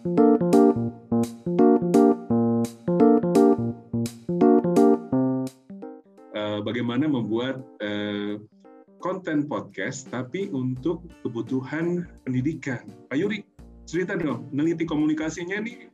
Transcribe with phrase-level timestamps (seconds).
[0.00, 0.08] Eh,
[6.64, 8.40] bagaimana membuat eh,
[9.04, 12.80] konten podcast tapi untuk kebutuhan pendidikan.
[13.12, 13.44] Pak Yuri,
[13.84, 15.92] cerita dong, neliti komunikasinya nih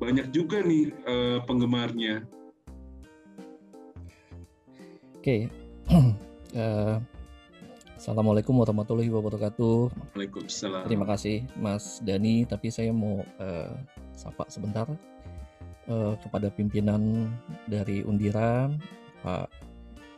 [0.00, 2.24] banyak juga nih eh, penggemarnya.
[5.20, 5.52] Oke,
[6.54, 6.96] Eh,
[8.04, 9.88] Assalamualaikum warahmatullahi wabarakatuh.
[10.12, 10.84] Waalaikumsalam.
[10.84, 13.72] Terima kasih Mas Dani, tapi saya mau eh,
[14.12, 14.84] sapa sebentar
[15.88, 17.32] eh, kepada pimpinan
[17.64, 18.68] dari Undira,
[19.24, 19.48] Pak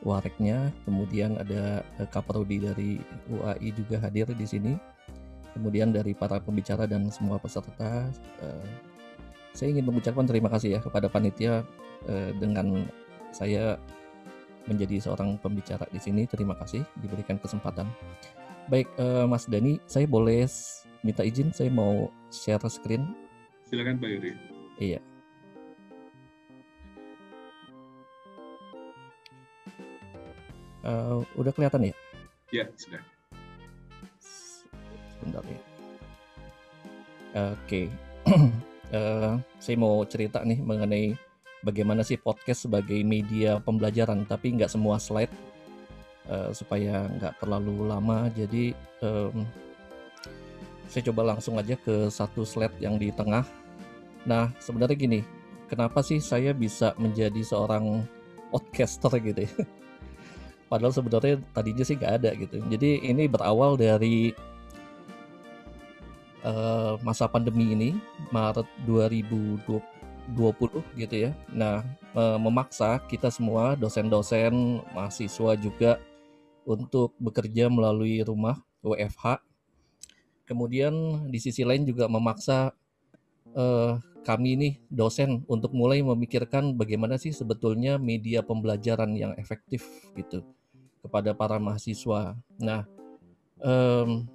[0.02, 2.98] Wareknya, kemudian ada eh, Kaprodi dari
[3.30, 4.74] UAI juga hadir di sini,
[5.54, 8.10] kemudian dari para pembicara dan semua peserta.
[8.42, 8.66] eh,
[9.54, 11.62] saya ingin mengucapkan terima kasih ya kepada panitia
[12.10, 12.90] eh, dengan
[13.30, 13.78] saya
[14.66, 16.26] menjadi seorang pembicara di sini.
[16.26, 17.86] Terima kasih diberikan kesempatan.
[18.66, 20.46] Baik, eh, Mas Dani, saya boleh
[21.06, 23.14] minta izin, saya mau share screen.
[23.66, 24.32] Silakan Pak Yuri.
[24.82, 25.00] Iya.
[30.86, 31.94] Eh, udah kelihatan ya?
[32.54, 33.02] Ya, sudah.
[35.18, 35.60] Sebentar ya.
[37.54, 37.90] Oke.
[38.86, 41.18] Eh, saya mau cerita nih mengenai
[41.66, 45.34] bagaimana sih podcast sebagai media pembelajaran, tapi nggak semua slide
[46.30, 48.30] eh, supaya nggak terlalu lama.
[48.30, 48.70] Jadi
[49.02, 49.42] em,
[50.86, 53.42] saya coba langsung aja ke satu slide yang di tengah.
[54.22, 55.20] Nah, sebenarnya gini,
[55.66, 58.06] kenapa sih saya bisa menjadi seorang
[58.54, 59.52] podcaster gitu ya?
[60.70, 62.62] Padahal sebenarnya tadinya sih nggak ada gitu.
[62.70, 64.30] Jadi ini berawal dari
[66.46, 67.90] eh, masa pandemi ini,
[68.30, 69.95] Maret 2020
[70.98, 71.30] gitu ya.
[71.50, 76.02] Nah, eh, memaksa kita semua dosen-dosen, mahasiswa juga
[76.66, 79.38] untuk bekerja melalui rumah WFH.
[80.46, 82.74] Kemudian di sisi lain juga memaksa
[83.56, 83.92] eh,
[84.26, 89.86] kami nih dosen untuk mulai memikirkan bagaimana sih sebetulnya media pembelajaran yang efektif
[90.18, 90.42] gitu
[90.98, 92.34] kepada para mahasiswa.
[92.58, 92.82] Nah,
[93.62, 94.26] em,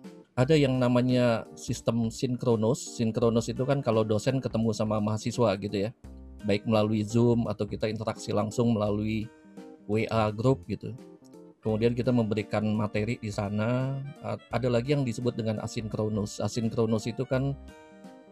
[0.41, 2.97] ada yang namanya sistem sinkronus.
[2.97, 5.89] Sinkronus itu kan kalau dosen ketemu sama mahasiswa gitu ya,
[6.49, 9.29] baik melalui Zoom atau kita interaksi langsung melalui
[9.85, 10.97] WA group gitu.
[11.61, 14.01] Kemudian kita memberikan materi di sana.
[14.49, 16.41] Ada lagi yang disebut dengan asinkronus.
[16.41, 17.53] Asinkronus itu kan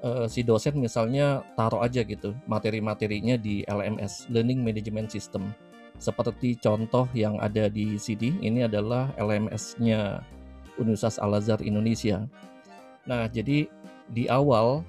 [0.02, 5.53] eh, si dosen misalnya taruh aja gitu materi-materinya di LMS (Learning Management System).
[6.02, 10.24] Seperti contoh yang ada di CD, ini adalah LMS-nya
[10.79, 12.25] Universitas Al Azhar Indonesia.
[13.03, 13.67] Nah, jadi
[14.09, 14.81] di awal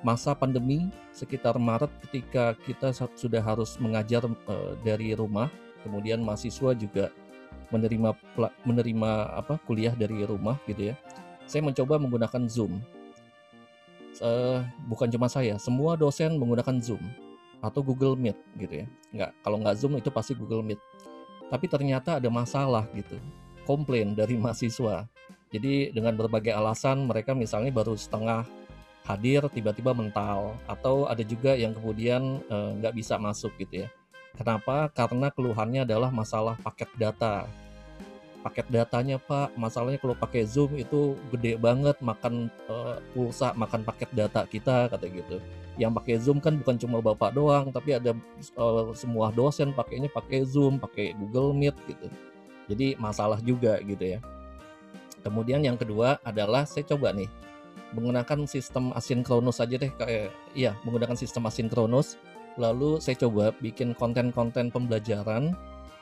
[0.00, 5.52] masa pandemi sekitar Maret ketika kita sudah harus mengajar eh, dari rumah,
[5.84, 7.12] kemudian mahasiswa juga
[7.72, 8.12] menerima
[8.68, 10.94] menerima apa kuliah dari rumah gitu ya.
[11.48, 12.80] Saya mencoba menggunakan Zoom.
[14.22, 17.02] Eh, bukan cuma saya, semua dosen menggunakan Zoom
[17.62, 18.86] atau Google Meet gitu ya.
[19.14, 20.80] Nggak, kalau nggak Zoom itu pasti Google Meet.
[21.48, 23.16] Tapi ternyata ada masalah gitu,
[23.64, 25.06] komplain dari mahasiswa.
[25.52, 28.48] Jadi dengan berbagai alasan mereka misalnya baru setengah
[29.02, 33.88] hadir tiba-tiba mental atau ada juga yang kemudian eh, nggak bisa masuk gitu ya.
[34.32, 34.88] Kenapa?
[34.96, 37.44] Karena keluhannya adalah masalah paket data.
[38.42, 44.10] Paket datanya Pak, masalahnya kalau pakai Zoom itu gede banget makan eh, pulsa, makan paket
[44.16, 45.36] data kita kata gitu.
[45.76, 50.48] Yang pakai Zoom kan bukan cuma Bapak doang, tapi ada eh, semua dosen pakainya pakai
[50.48, 52.08] Zoom, pakai Google Meet gitu.
[52.70, 54.20] Jadi masalah juga gitu ya.
[55.22, 57.30] Kemudian yang kedua adalah saya coba nih
[57.92, 62.16] menggunakan sistem asinkronus aja deh kayak iya menggunakan sistem asinkronus
[62.56, 65.52] lalu saya coba bikin konten-konten pembelajaran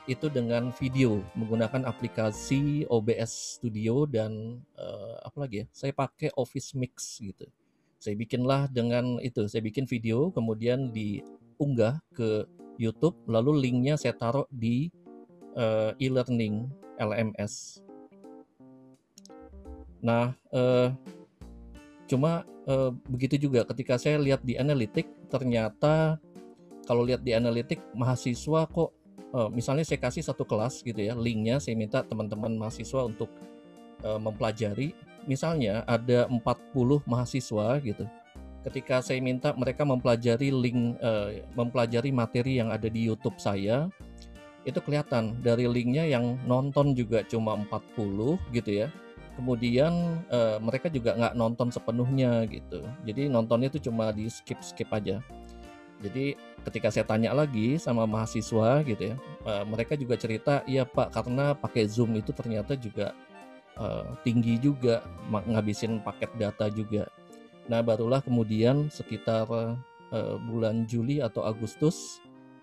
[0.09, 6.73] itu dengan video menggunakan aplikasi OBS Studio dan eh, apa lagi ya saya pakai Office
[6.73, 7.45] Mix gitu
[8.01, 12.49] saya bikinlah dengan itu saya bikin video kemudian diunggah ke
[12.81, 14.89] YouTube lalu linknya saya taruh di
[15.57, 16.69] eh, e-learning
[17.01, 17.81] LMS
[20.01, 20.89] Nah, eh,
[22.09, 26.17] cuma eh, begitu juga ketika saya lihat di analitik, ternyata
[26.89, 28.91] kalau lihat di analitik mahasiswa kok,
[29.31, 33.29] eh, misalnya saya kasih satu kelas gitu ya, linknya saya minta teman-teman mahasiswa untuk
[34.01, 34.97] eh, mempelajari,
[35.29, 38.05] misalnya ada 40 mahasiswa gitu.
[38.61, 43.89] Ketika saya minta mereka mempelajari link, eh, mempelajari materi yang ada di YouTube saya,
[44.63, 48.87] itu kelihatan dari linknya yang nonton juga cuma 40 gitu ya.
[49.39, 52.85] Kemudian eh, mereka juga nggak nonton sepenuhnya gitu.
[53.07, 55.23] Jadi nontonnya itu cuma di skip skip aja.
[56.01, 56.33] Jadi
[56.65, 59.15] ketika saya tanya lagi sama mahasiswa gitu ya
[59.45, 63.13] eh, mereka juga cerita iya pak karena pakai zoom itu ternyata juga
[63.77, 67.09] eh, tinggi juga ngabisin paket data juga.
[67.69, 69.45] Nah, barulah kemudian sekitar
[70.11, 72.19] uh, bulan Juli atau Agustus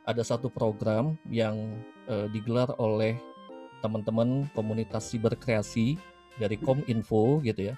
[0.08, 1.76] ada satu program yang
[2.08, 3.20] uh, digelar oleh
[3.84, 6.00] teman-teman komunitas siberkreasi
[6.40, 7.76] dari Kominfo gitu ya.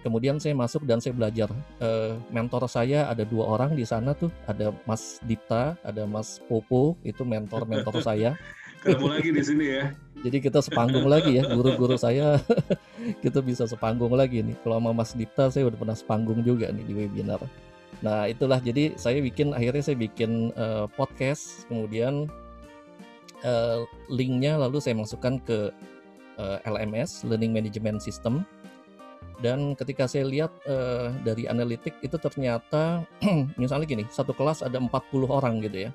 [0.00, 1.52] Kemudian saya masuk dan saya belajar.
[1.76, 6.96] Uh, mentor saya ada dua orang di sana tuh, ada Mas Dita, ada Mas Popo,
[7.04, 8.34] itu mentor-mentor saya.
[8.80, 9.92] Ketemu lagi di sini ya.
[10.24, 12.40] Jadi kita sepanggung lagi ya, guru-guru saya
[13.24, 14.56] kita bisa sepanggung lagi nih.
[14.64, 17.44] Kalau sama Mas Dita saya udah pernah sepanggung juga nih di webinar.
[18.00, 18.60] Nah itulah.
[18.60, 22.28] Jadi saya bikin akhirnya saya bikin uh, podcast, kemudian
[23.44, 25.68] uh, linknya lalu saya masukkan ke
[26.40, 28.44] uh, LMS (Learning Management System)
[29.40, 33.04] dan ketika saya lihat uh, dari analitik itu ternyata
[33.60, 34.90] misalnya gini satu kelas ada 40
[35.28, 35.90] orang gitu ya.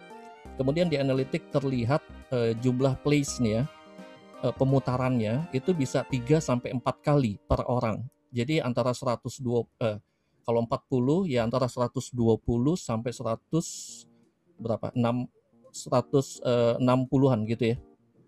[0.61, 3.63] Kemudian di analitik terlihat uh, jumlah place nih ya
[4.45, 8.05] uh, pemutarannya itu bisa 3 sampai 4 kali per orang.
[8.29, 9.97] Jadi antara 120 uh,
[10.45, 12.13] kalau 40 ya antara 120
[12.77, 13.41] sampai 100
[14.61, 15.27] berapa 6
[15.75, 17.77] 160-an gitu ya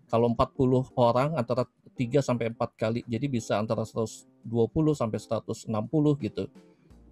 [0.08, 1.68] kalau 40 orang antara
[1.98, 3.00] 3 sampai 4 kali.
[3.04, 4.24] Jadi bisa antara 120
[4.96, 5.68] sampai 160
[6.24, 6.44] gitu.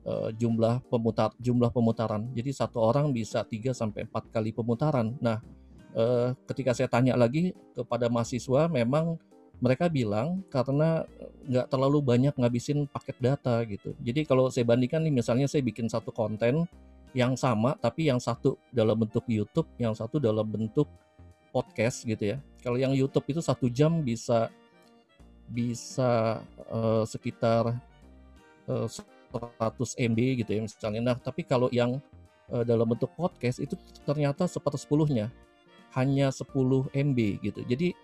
[0.07, 2.31] Uh, jumlah pemutar jumlah pemutaran.
[2.33, 5.19] Jadi satu orang bisa 3 sampai 4 kali pemutaran.
[5.21, 5.43] Nah,
[5.93, 9.21] uh, ketika saya tanya lagi kepada mahasiswa memang
[9.57, 11.09] mereka bilang karena
[11.49, 13.97] nggak terlalu banyak ngabisin paket data gitu.
[14.05, 16.69] Jadi kalau saya bandingkan nih misalnya saya bikin satu konten
[17.17, 20.89] yang sama tapi yang satu dalam bentuk YouTube, yang satu dalam bentuk
[21.49, 22.39] podcast gitu ya.
[22.61, 24.53] Kalau yang YouTube itu satu jam bisa
[25.49, 27.73] bisa uh, sekitar
[28.69, 31.01] uh, 100 MB gitu ya misalnya.
[31.01, 31.97] Nah, tapi kalau yang
[32.53, 35.33] uh, dalam bentuk podcast itu ternyata sepersepuluhnya
[35.97, 36.45] hanya 10
[36.93, 37.61] MB gitu.
[37.65, 37.97] Jadi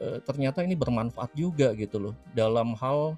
[0.00, 3.16] uh, ternyata ini bermanfaat juga gitu loh dalam hal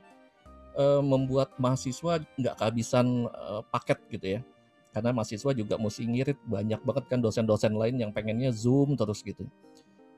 [0.78, 4.40] uh, membuat mahasiswa nggak kehabisan uh, paket gitu ya.
[4.88, 9.46] Karena mahasiswa juga mesti ngirit banyak banget kan dosen-dosen lain yang pengennya Zoom terus gitu.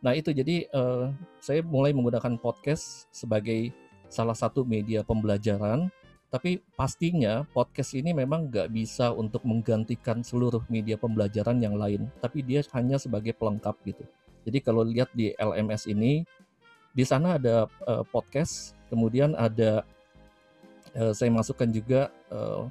[0.00, 1.12] Nah itu jadi uh,
[1.42, 3.74] saya mulai menggunakan podcast sebagai
[4.08, 5.92] salah satu media pembelajaran,
[6.32, 12.40] tapi pastinya podcast ini memang nggak bisa untuk menggantikan seluruh media pembelajaran yang lain, tapi
[12.40, 14.06] dia hanya sebagai pelengkap gitu.
[14.48, 16.24] Jadi kalau lihat di LMS ini,
[16.92, 19.86] di sana ada uh, podcast, kemudian ada
[20.98, 22.66] uh, saya masukkan juga uh,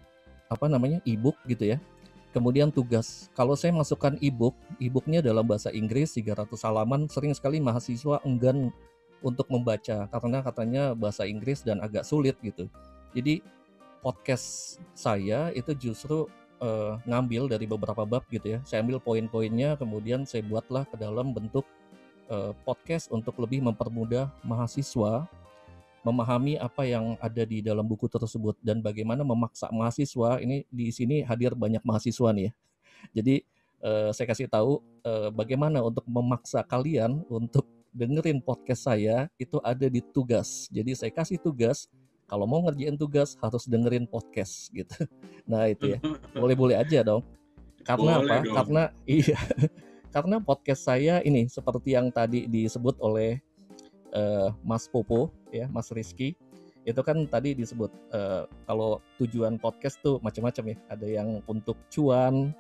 [0.50, 1.78] apa namanya e-book gitu ya
[2.30, 8.22] Kemudian tugas, kalau saya masukkan e-book, e-booknya dalam bahasa Inggris 300 halaman, sering sekali mahasiswa
[8.22, 8.70] enggan
[9.26, 12.70] untuk membaca karena katanya bahasa Inggris dan agak sulit gitu.
[13.18, 13.42] Jadi
[14.06, 16.30] podcast saya itu justru
[16.62, 18.60] uh, ngambil dari beberapa bab gitu ya.
[18.62, 21.66] Saya ambil poin-poinnya, kemudian saya buatlah ke dalam bentuk
[22.30, 25.28] uh, podcast untuk lebih mempermudah mahasiswa
[26.04, 31.28] memahami apa yang ada di dalam buku tersebut dan bagaimana memaksa mahasiswa ini di sini
[31.28, 32.52] hadir banyak mahasiswa nih ya.
[33.20, 33.36] Jadi
[33.84, 39.92] uh, saya kasih tahu uh, bagaimana untuk memaksa kalian untuk dengerin podcast saya itu ada
[39.92, 40.72] di tugas.
[40.72, 41.92] Jadi saya kasih tugas
[42.30, 44.96] kalau mau ngerjain tugas harus dengerin podcast gitu.
[45.50, 46.00] Nah itu ya
[46.42, 47.26] boleh-boleh aja dong.
[47.82, 48.36] Karena boleh apa?
[48.46, 48.56] Dong.
[48.56, 49.40] Karena iya.
[50.10, 53.38] Karena podcast saya ini seperti yang tadi disebut oleh
[54.14, 56.34] uh, Mas Popo ya Mas Rizky
[56.88, 60.78] itu kan tadi disebut uh, kalau tujuan podcast tuh macam-macam ya.
[60.90, 62.56] Ada yang untuk cuan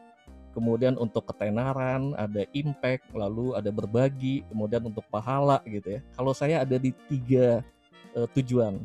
[0.54, 6.02] kemudian untuk ketenaran ada impact lalu ada berbagi kemudian untuk pahala gitu ya.
[6.14, 7.66] Kalau saya ada di tiga
[8.14, 8.78] uh, tujuan.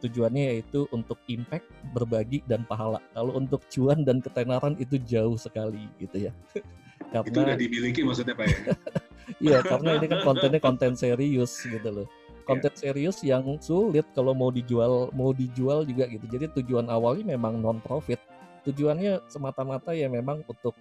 [0.00, 3.04] Tujuannya yaitu untuk impact berbagi dan pahala.
[3.12, 6.32] Kalau untuk cuan dan ketenaran itu jauh sekali gitu ya
[7.10, 8.58] karena itu udah dimiliki maksudnya pak ya
[9.38, 12.08] Iya, karena ini kan kontennya konten serius gitu loh.
[12.42, 12.80] Konten yeah.
[12.82, 16.26] serius yang sulit kalau mau dijual mau dijual juga gitu.
[16.26, 18.18] Jadi tujuan awalnya memang non profit.
[18.66, 20.74] Tujuannya semata-mata ya memang untuk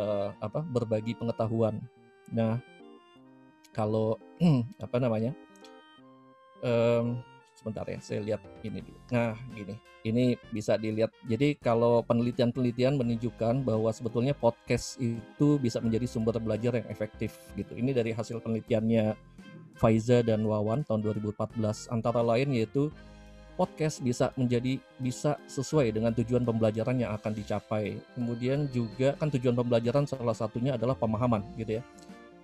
[0.00, 1.76] uh, apa berbagi pengetahuan.
[2.32, 2.56] Nah,
[3.76, 4.16] kalau
[4.84, 5.36] apa namanya?
[6.64, 7.22] Um,
[7.58, 8.98] sebentar ya saya lihat ini dulu.
[9.10, 9.74] Nah gini.
[10.06, 11.10] Ini bisa dilihat.
[11.26, 17.74] Jadi kalau penelitian-penelitian menunjukkan bahwa sebetulnya podcast itu bisa menjadi sumber belajar yang efektif gitu.
[17.74, 19.18] Ini dari hasil penelitiannya
[19.74, 22.94] Faiza dan Wawan tahun 2014 antara lain yaitu
[23.58, 27.98] podcast bisa menjadi bisa sesuai dengan tujuan pembelajaran yang akan dicapai.
[28.14, 31.84] Kemudian juga kan tujuan pembelajaran salah satunya adalah pemahaman gitu ya.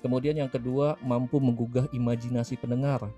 [0.02, 3.08] Kemudian yang kedua mampu menggugah imajinasi pendengar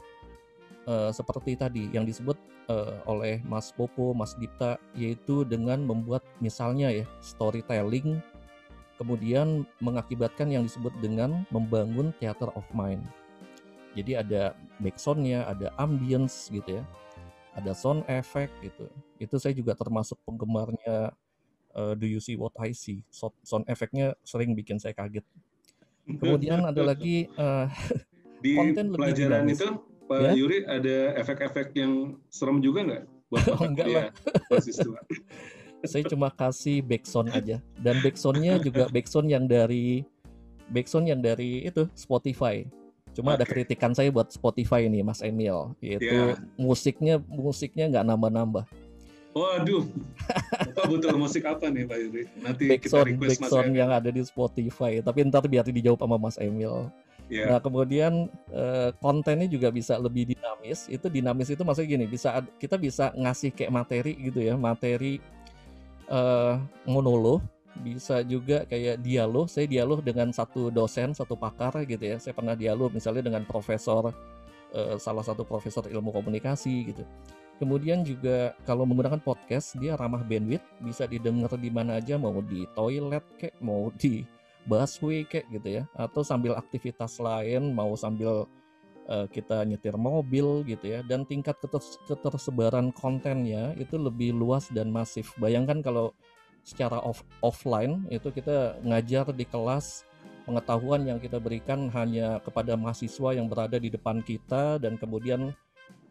[0.87, 2.39] uh, seperti tadi yang disebut
[2.71, 8.23] uh, oleh Mas Popo, Mas Dipta, yaitu dengan membuat misalnya ya storytelling,
[8.97, 13.03] kemudian mengakibatkan yang disebut dengan membangun theater of mind.
[13.97, 16.85] Jadi ada backsoundnya, ada ambience gitu ya,
[17.57, 18.89] ada sound effect gitu.
[19.17, 21.17] Itu saya juga termasuk penggemarnya
[21.73, 23.01] uh, Do You See What I See?
[23.09, 25.25] Sound, sound efeknya sering bikin saya kaget.
[26.07, 27.67] Kemudian ada lagi uh,
[28.39, 29.69] di konten pelajaran lebih itu
[30.07, 30.33] Pak ya?
[30.39, 33.05] Yuri ada efek-efek yang serem juga nggak
[33.59, 34.09] oh, enggak lah.
[35.91, 40.03] saya cuma kasih backsound aja dan backsoundnya juga backsound yang dari
[40.71, 42.67] backsound yang dari itu Spotify
[43.17, 43.39] Cuma okay.
[43.41, 46.37] ada kritikan saya buat Spotify ini, Mas Emil, yaitu yeah.
[46.61, 48.69] musiknya musiknya nggak nambah-nambah.
[49.33, 49.89] Waduh,
[50.69, 52.23] Bapak butuh musik apa nih Pak Yuri?
[52.45, 56.37] Nanti backsound, kita request Mas yang ada di Spotify, tapi ntar biar dijawab sama Mas
[56.37, 56.93] Emil.
[57.27, 57.51] Yeah.
[57.51, 60.87] Nah kemudian uh, kontennya juga bisa lebih dinamis.
[60.87, 65.19] Itu dinamis itu maksudnya gini, bisa kita bisa ngasih kayak materi gitu ya, materi
[66.11, 67.43] uh, monolog
[67.85, 72.57] bisa juga kayak dialog saya dialog dengan satu dosen satu pakar gitu ya saya pernah
[72.57, 74.17] dialog misalnya dengan profesor
[74.73, 77.05] uh, salah satu profesor ilmu komunikasi gitu
[77.61, 82.65] kemudian juga kalau menggunakan podcast dia ramah bandwidth bisa didengar di mana aja mau di
[82.73, 84.25] toilet kek mau di
[84.67, 85.85] busway kek gitu ya.
[85.95, 88.45] Atau sambil aktivitas lain mau sambil
[89.09, 91.01] uh, kita nyetir mobil gitu ya.
[91.07, 91.57] Dan tingkat
[92.07, 95.33] ketersebaran kontennya itu lebih luas dan masif.
[95.39, 96.13] Bayangkan kalau
[96.67, 100.03] secara off offline itu kita ngajar di kelas
[100.47, 105.55] pengetahuan yang kita berikan hanya kepada mahasiswa yang berada di depan kita dan kemudian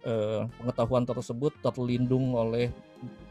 [0.04, 2.72] eh, pengetahuan tersebut terlindung oleh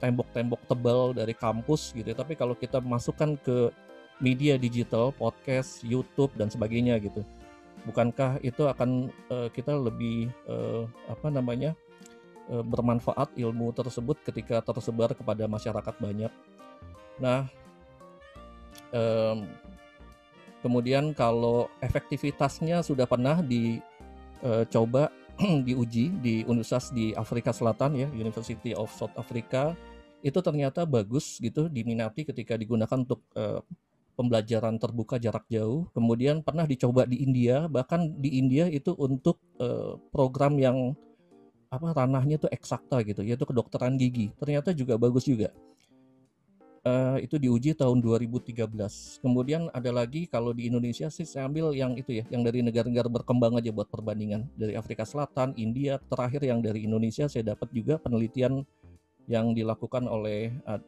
[0.00, 2.12] tembok-tembok tebal dari kampus gitu.
[2.12, 3.72] Tapi kalau kita masukkan ke
[4.22, 7.26] media digital, podcast, YouTube dan sebagainya gitu,
[7.84, 11.76] bukankah itu akan eh, kita lebih eh, apa namanya
[12.48, 16.32] eh, bermanfaat ilmu tersebut ketika tersebar kepada masyarakat banyak?
[17.14, 17.46] Nah,
[18.90, 19.46] um,
[20.58, 28.74] kemudian kalau efektivitasnya sudah pernah dicoba uh, diuji di universitas di Afrika Selatan ya, University
[28.74, 29.78] of South Africa,
[30.26, 33.62] itu ternyata bagus gitu diminati ketika digunakan untuk uh,
[34.14, 35.90] pembelajaran terbuka jarak jauh.
[35.92, 40.94] Kemudian pernah dicoba di India, bahkan di India itu untuk uh, program yang
[41.68, 44.30] apa ranahnya itu eksakta gitu, yaitu kedokteran gigi.
[44.38, 45.50] Ternyata juga bagus juga
[46.84, 49.24] uh, itu diuji tahun 2013.
[49.24, 53.08] Kemudian ada lagi kalau di Indonesia sih saya ambil yang itu ya, yang dari negara-negara
[53.10, 54.46] berkembang aja buat perbandingan.
[54.54, 58.62] Dari Afrika Selatan, India, terakhir yang dari Indonesia saya dapat juga penelitian
[59.24, 60.78] yang dilakukan oleh uh,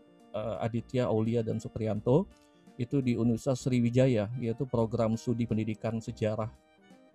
[0.61, 2.29] Aditya Aulia dan Supriyanto
[2.77, 6.49] itu di Universitas Sriwijaya yaitu program studi pendidikan sejarah.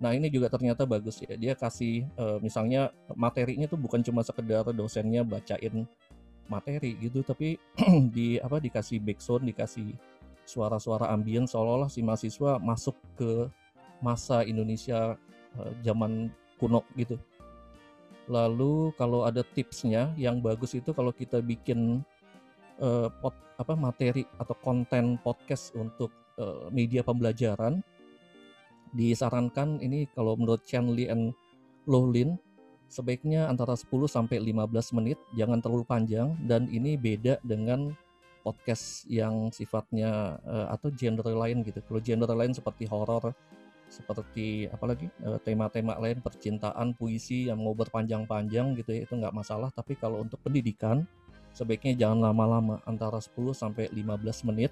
[0.02, 1.38] Nah ini juga ternyata bagus ya.
[1.38, 5.86] Dia kasih uh, misalnya materinya tuh bukan cuma sekedar dosennya bacain
[6.52, 7.56] materi gitu tapi
[8.16, 9.96] di apa dikasih background dikasih
[10.44, 13.48] suara-suara ambien seolah-olah si mahasiswa masuk ke
[14.04, 15.16] masa Indonesia
[15.56, 16.28] uh, zaman
[16.60, 17.16] kuno gitu
[18.28, 22.04] lalu kalau ada tipsnya yang bagus itu kalau kita bikin
[22.80, 27.84] uh, pot, apa materi atau konten podcast untuk uh, media pembelajaran
[28.92, 31.32] disarankan ini kalau menurut Chen Li and
[31.88, 32.36] Lin
[32.92, 37.96] sebaiknya antara 10 sampai 15 menit, jangan terlalu panjang dan ini beda dengan
[38.44, 41.80] podcast yang sifatnya uh, atau genre lain gitu.
[41.88, 43.32] Kalau genre lain seperti horor,
[43.88, 49.72] seperti apalagi uh, tema-tema lain percintaan, puisi yang mau berpanjang-panjang gitu ya itu nggak masalah.
[49.72, 51.08] Tapi kalau untuk pendidikan
[51.52, 54.72] sebaiknya jangan lama-lama antara 10 sampai 15 menit.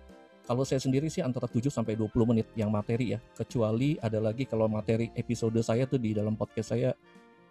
[0.49, 3.19] Kalau saya sendiri sih antara 7 sampai 20 menit yang materi ya.
[3.37, 6.91] Kecuali ada lagi kalau materi episode saya tuh di dalam podcast saya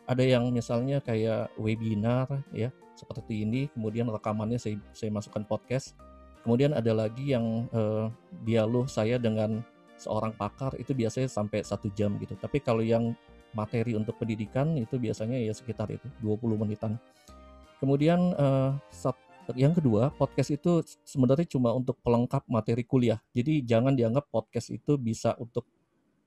[0.08, 5.92] ada yang misalnya kayak webinar ya seperti ini kemudian rekamannya saya saya masukkan podcast
[6.42, 8.08] kemudian ada lagi yang uh,
[8.42, 9.60] dialog saya dengan
[10.00, 13.12] seorang pakar itu biasanya sampai satu jam gitu tapi kalau yang
[13.52, 16.96] materi untuk pendidikan itu biasanya ya sekitar itu 20 menitan
[17.78, 18.74] kemudian uh,
[19.56, 25.00] yang kedua podcast itu sebenarnya cuma untuk pelengkap materi kuliah jadi jangan dianggap podcast itu
[25.00, 25.64] bisa untuk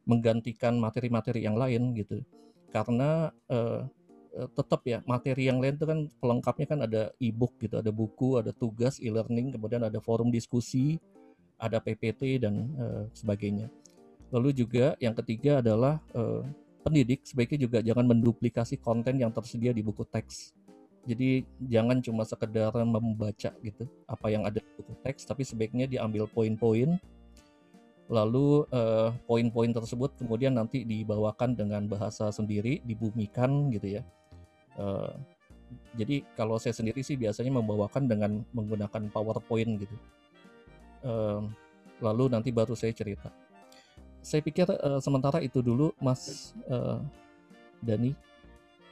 [0.10, 2.26] menggantikan materi-materi yang lain gitu
[2.74, 3.86] karena uh,
[4.32, 8.56] tetap ya materi yang lain itu kan pelengkapnya kan ada e-book gitu, ada buku, ada
[8.56, 10.96] tugas e-learning, kemudian ada forum diskusi,
[11.60, 13.68] ada PPT dan uh, sebagainya.
[14.32, 16.48] Lalu juga yang ketiga adalah uh,
[16.82, 20.56] pendidik sebaiknya juga jangan menduplikasi konten yang tersedia di buku teks.
[21.02, 26.30] Jadi jangan cuma sekedar membaca gitu apa yang ada di buku teks, tapi sebaiknya diambil
[26.30, 27.02] poin-poin.
[28.12, 34.04] Lalu uh, poin-poin tersebut kemudian nanti dibawakan dengan bahasa sendiri dibumikan gitu ya.
[34.78, 35.16] Uh,
[35.96, 39.96] jadi kalau saya sendiri sih biasanya membawakan dengan menggunakan PowerPoint gitu.
[41.02, 41.50] Uh,
[41.98, 43.34] lalu nanti baru saya cerita.
[44.22, 47.02] Saya pikir uh, sementara itu dulu Mas uh,
[47.82, 48.14] Dani.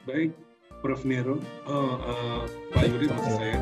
[0.08, 0.49] Baik
[0.80, 1.36] Prof Nero.
[1.68, 2.40] Oh, ah, uh, ah,
[2.72, 3.56] Pak Yuri maksud saya.